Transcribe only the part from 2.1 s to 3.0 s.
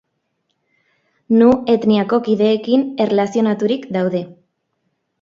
kideekin